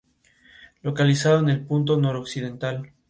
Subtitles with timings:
[0.81, 2.91] Localizado en el punto noroccidental.